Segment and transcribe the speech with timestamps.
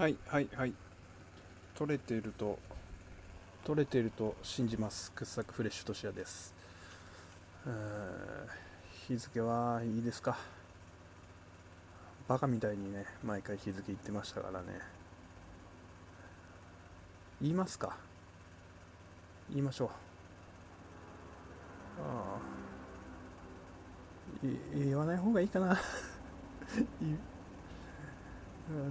[0.00, 0.72] はいはいはい。
[1.74, 2.58] 取れていると
[3.64, 5.12] 取れていると信じます。
[5.14, 6.54] 掘削フレッシュとしやです。
[9.06, 10.38] 日付はいいですか？
[12.28, 14.68] バカみたいにね毎回日付言ってましたからね。
[17.42, 17.94] 言いますか？
[19.50, 19.88] 言いましょう。
[22.00, 22.38] あ
[24.42, 24.48] あ。
[24.74, 25.78] 言わない方がいいかな。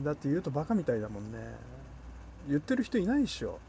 [0.04, 1.38] だって言うとバカみたいだもんね。
[2.48, 3.60] 言ってる人いないでしょ。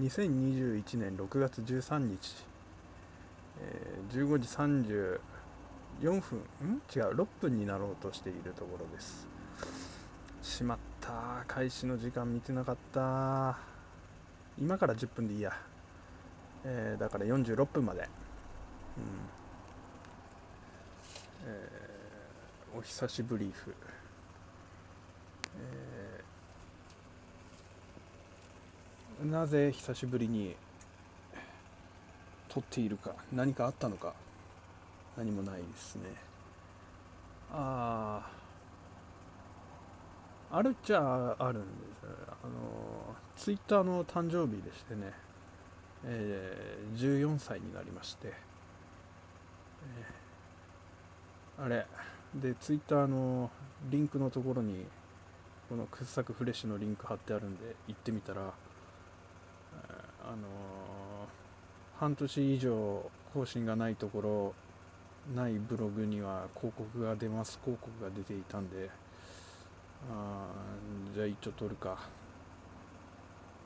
[0.00, 2.44] 2021年6月13日、
[3.60, 4.48] えー、15時
[6.08, 6.38] 34分。
[6.66, 6.80] ん？
[6.94, 7.14] 違う。
[7.14, 9.26] 6分になろうとしているところです。
[10.42, 11.44] しまった。
[11.46, 13.58] 開始の時間見てなかった。
[14.58, 15.52] 今から10分でいいや、
[16.64, 18.06] えー、だから46分まで、うん。
[21.44, 23.74] えー、お久しぶりふ
[25.54, 26.24] えー、
[29.24, 30.56] なぜ久しぶりに
[32.48, 34.14] 撮っているか何かあったのか
[35.16, 36.02] 何もないですね。
[37.52, 38.26] あ
[40.50, 41.66] ああるっちゃあるんで
[42.00, 42.06] す
[42.42, 45.12] あのツイッターの誕生日でしてね、
[46.04, 51.86] えー、14歳になりまして、えー、あれ
[52.34, 53.50] でツイッターの
[53.90, 54.84] リンクのところに
[55.68, 58.52] この掘削フレッシュのリンク貼ってあるんで行ってみたら、
[60.24, 60.46] あの、
[61.98, 64.54] 半年以上更新がないところ
[65.34, 68.90] ないブログには広告が出ます広告が出ていたんで
[70.10, 70.48] あ
[71.14, 71.96] じゃあ一応撮るか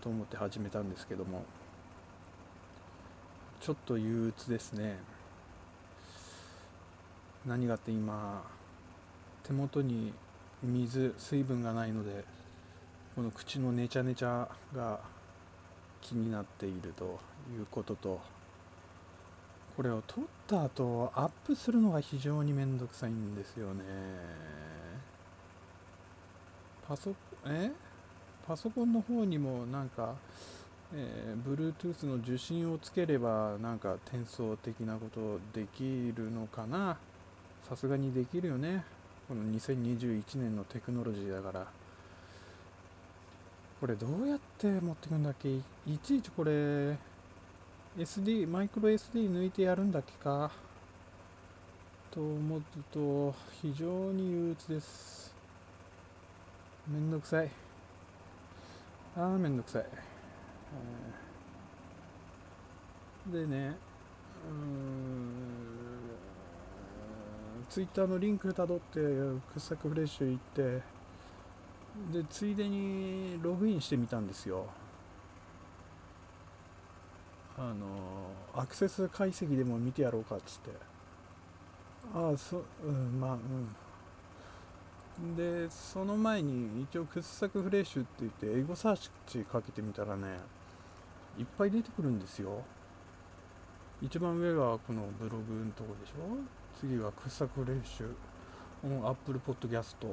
[0.02, 1.44] と思って始めたんですけども
[3.58, 4.98] ちょっと憂鬱ですね。
[7.46, 8.44] 何がって今
[9.42, 10.12] 手元に
[10.62, 12.24] 水水分がないので
[13.14, 15.00] この口のネチャネチャが
[16.00, 17.18] 気になっていると
[17.50, 18.20] いうことと
[19.76, 23.84] これを撮った後アップするのが非常にめんどくさいんですよね。
[26.88, 27.14] パソ
[27.44, 27.70] え？
[28.46, 30.14] パソコンの方にもなんか、
[30.94, 36.96] えー、Bluetooth の受信をつければなんか転送的なことできるのかな。
[37.68, 38.84] さすがにできるよね。
[39.28, 41.66] この2021年のテクノロジーだから。
[43.86, 45.48] これどうやって持ってくんだっけ？
[45.48, 45.62] い
[46.02, 46.98] ちいちこれ
[47.96, 50.50] SD マイクロ SD 抜いてやるんだっけか？
[52.10, 53.32] と思うと
[53.62, 55.32] 非常に憂鬱です。
[56.88, 57.50] めんどくさい。
[59.16, 59.86] ああめんどくさい、
[63.32, 63.76] でね
[64.50, 64.56] うん
[67.70, 70.38] ツイッターのリンクたどって掘削フレッシュ行っ
[70.80, 70.95] て
[72.12, 74.66] でついでにログインしてみたんですよ。
[77.58, 77.86] あの
[78.54, 80.70] アクセス解析でも見てやろうかっつって。
[82.14, 83.36] ああそうんまあう
[85.24, 85.34] ん。
[85.34, 90.36] でその前に一応掘削フレッシュって言って英語サーチかけてみたらね
[91.38, 92.62] いっぱい出てくるんですよ。
[94.02, 96.14] 一番上がこのブログのとこでしょ？
[96.78, 98.14] 次は掘削フレッシュ
[99.06, 100.08] アップルポッドキャスト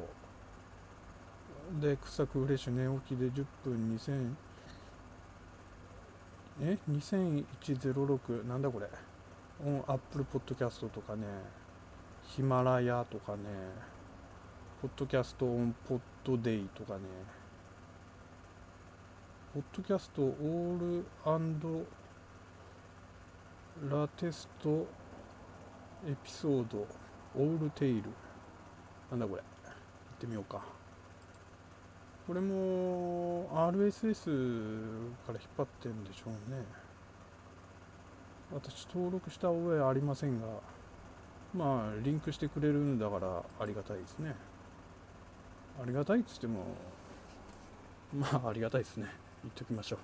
[1.82, 4.36] で掘削フレッシュ寝起きで10分2000
[6.62, 8.88] え？2106なんだこれ？
[9.66, 11.26] オンアップルポッドキャストとかね。
[12.24, 13.40] ヒマラヤとかね。
[14.82, 17.02] ポッドキャストオンポッドデイとかね。
[19.54, 21.06] ポッドキャストオール
[23.90, 24.88] ラテスト
[26.08, 26.86] エピソード
[27.36, 28.10] オールテイル
[29.10, 29.42] なんだこれ？
[29.42, 30.62] 行ってみようか。
[32.26, 34.26] これも RSS
[35.28, 36.64] から引っ張ってるんでしょうね。
[38.54, 40.48] 私登録した覚えありませんが
[41.54, 44.36] まあリンクしてくれるんだからありがたいですね。
[45.82, 46.64] ありがたいっつっても
[48.14, 49.08] まあありがたいですね。
[49.44, 49.98] 言っときましょ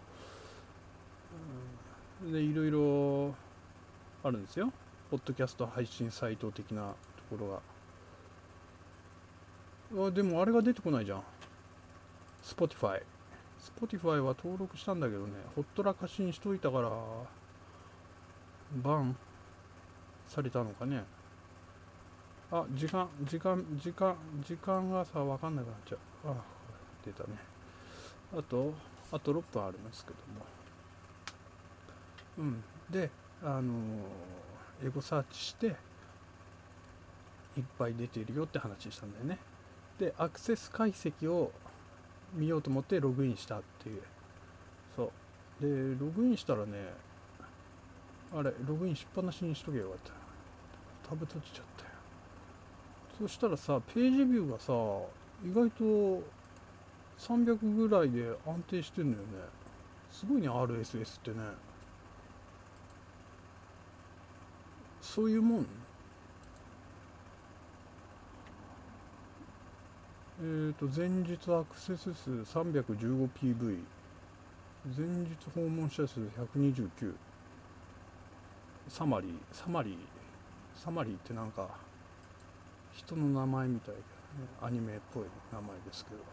[2.28, 2.32] う。
[2.34, 3.34] でいろいろ
[4.24, 4.74] あるんですよ。
[5.10, 6.82] ポッドキャスト配信サイト的な
[7.30, 7.62] ところ
[9.96, 10.08] が。
[10.08, 11.24] あでもあれが出てこないじゃん。
[12.50, 13.01] Spotify
[13.60, 15.34] Spotify は登録したんだけどね。
[15.56, 16.90] ほっとらかしにしといたから
[18.81, 19.16] バン
[20.28, 21.04] されたのかね。
[22.51, 26.00] あ時間時間時間時間がさ分かんなくなっちゃう。
[26.30, 26.36] あ
[27.06, 27.30] 出たね。
[28.34, 28.74] あと
[29.12, 30.45] あと6分ありますけども。
[32.38, 32.63] うん。
[32.90, 33.10] で
[33.44, 33.74] あの
[34.84, 35.68] エゴサーチして
[37.57, 39.38] いっぱい出ているよって話したんだよね。
[40.00, 41.52] でアクセス解析を
[42.34, 44.02] 見ようと思ってログインしたっていう。
[44.96, 45.12] そ
[45.62, 45.64] う。
[45.64, 46.94] でログインしたらね
[48.34, 49.98] あれログインしっぱなしにしとけばよかっ
[51.04, 51.10] た。
[51.10, 51.90] タブ閉じちゃったよ。
[53.20, 54.74] そしたらさページビューがさ
[55.44, 56.24] 意外と
[57.18, 59.30] 300ぐらいで安定してんだよね。
[60.12, 61.38] すごいね RSS ってね。
[65.02, 65.68] そういうもん
[70.50, 73.78] え、ー、と前日アクセス数 315PV
[74.98, 76.22] 前日訪問者数
[76.56, 77.13] 129
[78.88, 79.98] サマリーサマリー
[80.74, 81.69] サマリーってなんか
[82.94, 84.06] 人の名前みたいで、ね、
[84.60, 86.24] アニメっぽい名前ですけど。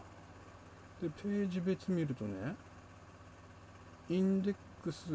[0.99, 2.55] でページ別見るとね
[4.09, 5.11] インデックス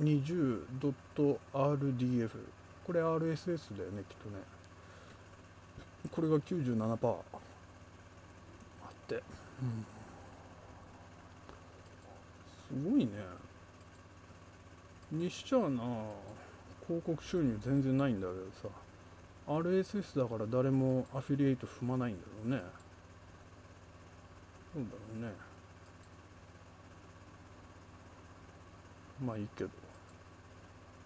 [0.00, 2.30] 20.rdf
[2.84, 4.38] これ RSS だよねきっとね。
[6.10, 7.16] これが97%
[9.62, 9.86] うん。
[12.84, 13.10] すごいね。
[15.10, 15.82] にしちゃうな
[16.86, 18.68] 広告収入全然ないんだけどさ。
[19.48, 22.62] RSS だから誰もアフィリエイト踏まないんだろうね。
[24.72, 25.32] そうだろうね。
[29.24, 29.70] まあいいけど。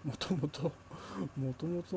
[0.04, 0.70] もともと
[1.36, 1.96] もともと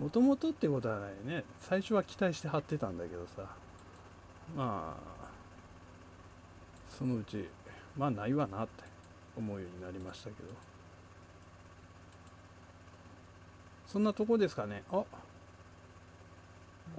[0.00, 1.44] もともとってことはないね。
[1.60, 3.54] 最初は期待して貼ってたんだけどさ。
[4.56, 5.30] まあ
[6.88, 7.48] そのうち
[7.96, 8.84] まあないわなって
[9.36, 10.48] 思うようになりましたけど。
[13.86, 14.84] そんなとこですかね。
[14.92, 15.02] あ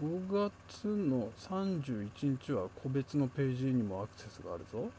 [0.01, 4.89] 5月の31日は個別のページにもアクセスがあるぞ。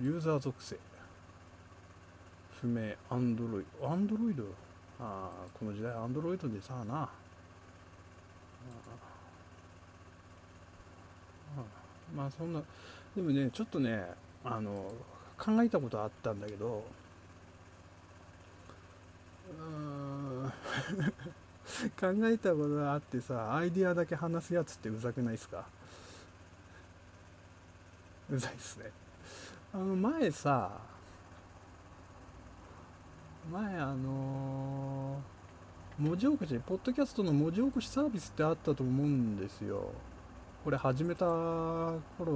[0.00, 0.78] ユーザー属性。
[2.60, 3.90] 不明アンドロイド。
[3.90, 4.44] アンドロイド？
[4.98, 7.10] ああこの時代アンドロイドでさあな。
[12.14, 12.62] まあそんな
[13.14, 14.04] でもねちょっとね
[14.44, 14.92] あの
[15.38, 16.84] 考えたことあったんだけど
[19.58, 20.52] うん
[21.98, 25.64] 考えたことがあってさアイディアだけ話すやつってうざくないっすか？
[28.30, 28.90] うざいっすね。
[29.72, 30.70] あの前さ
[33.50, 39.90] 前あのー、文字起こしポッドキャストの文字起こしサービスってあったと思うんですよ。
[40.64, 42.32] これ始めた頃にポ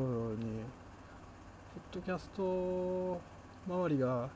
[1.81, 3.19] ッドキャスト
[3.67, 4.29] 周りが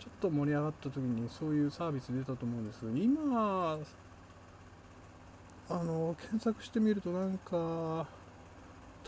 [0.00, 3.78] ちょっと盛り上がった時にそういうサービス出たと思うんですけど今
[5.70, 8.04] あの検索してみるとなんか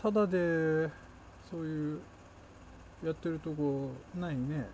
[0.01, 0.89] ただで
[1.51, 1.99] そういう
[3.03, 4.67] やってるとこないね。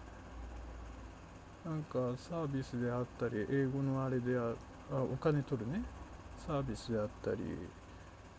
[1.65, 4.53] なんかサービスであったり英語のあれであ
[4.91, 5.81] あお金取るね。
[6.37, 7.37] サービスであったり、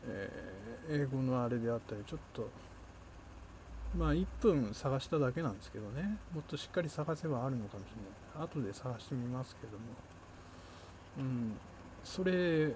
[0.05, 2.49] えー、英語のあれであったりちょっと
[3.97, 6.19] まあ1分探しただけなんですけどね。
[6.35, 8.49] もっとしっかり探せばあるのかもしれない。
[8.49, 9.85] 後で探してみますけども。
[11.19, 11.53] うん。
[12.03, 12.75] それ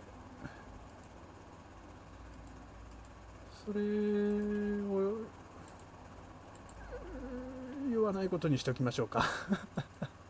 [3.67, 5.17] それを
[7.91, 9.25] 言わないことにしておきましょうか。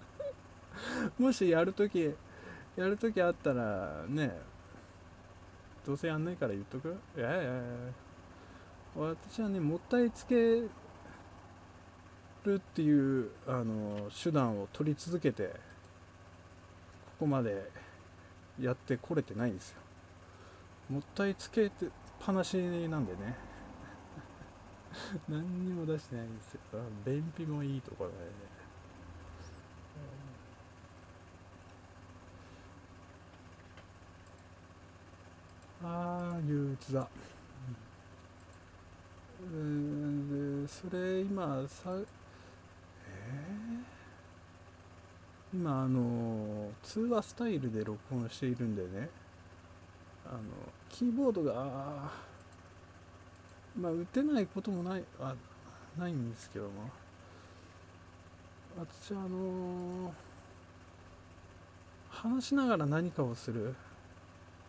[1.19, 2.15] もしやるとき
[2.77, 4.41] やるときあったらね
[5.87, 6.97] どうせやんないから言っとく？
[7.17, 7.53] いやいやいや
[8.97, 10.69] 私はねもったいつける
[12.55, 15.53] っていうあの手段を取り続けてこ
[17.21, 17.71] こまで
[18.61, 19.77] やってこれてないんですよ。
[20.91, 23.37] もったいつけてっぱなしなんでね。
[25.29, 26.61] 何にも出してないんですよ。
[27.05, 28.23] 便秘もいいところでね
[35.85, 37.09] ああ憂鬱だ。
[39.43, 40.63] うん。
[40.65, 49.09] でそれ今さえー、今あの通話スタイルで録音しているんでね。
[50.25, 50.41] あの
[50.89, 52.11] キーボードが
[53.79, 55.35] まあ打てないこともないあ
[55.99, 56.91] ないんですけども。
[58.79, 60.13] 私あの
[62.11, 63.75] 話しながら何かをする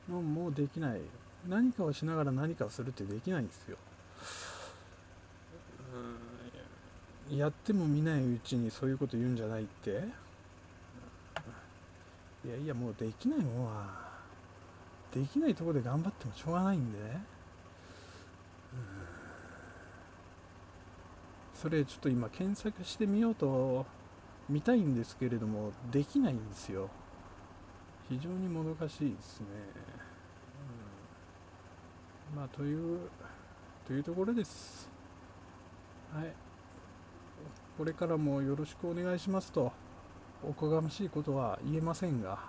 [0.09, 1.01] のもうできない。
[1.47, 3.77] 何かをしながら何かをするってできないんですよ。
[7.31, 9.89] やっても見ないうちにそういうこと言うんじゃないって。
[12.45, 14.07] いやいやもうできないもんは
[15.13, 16.97] できないとこで頑張ってもしょうがないんで。
[21.53, 23.85] それちょっと今検索してみようと
[24.47, 26.89] 見たいんですけれどもできないんですよ。
[28.07, 29.47] 非常にもどかしいですね、
[32.35, 33.09] まあという
[33.85, 34.89] というところです。
[36.13, 36.33] はい。
[37.77, 39.71] これからもよろしくお願いしますと
[40.43, 42.39] おこがましいことは言えませんが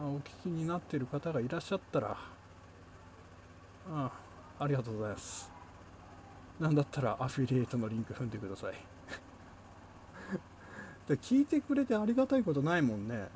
[0.00, 2.16] お聞きになっている方がいらっしゃったら
[3.90, 4.10] あ
[4.58, 5.50] ありがとうございます。
[6.60, 8.74] なんだったらアフィリエイトのリンク踏んでください。
[11.08, 13.28] で聞いてくれてありがたいことないもんね。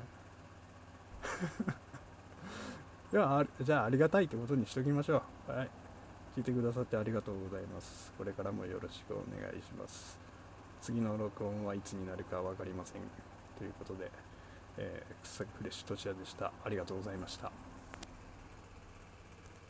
[3.11, 5.51] ではじゃあありがたいってことにしときましょう。
[5.51, 5.69] はい。
[6.35, 8.11] 聞いてくださってありがとうございます。
[8.17, 10.19] これからもよろしくお願いします。
[10.81, 13.01] 次の録音はいつになるか分かりません。
[13.57, 14.11] ということで、
[14.77, 16.51] えー、草フレッシュとしやでした。
[16.65, 17.51] ありがとうございました。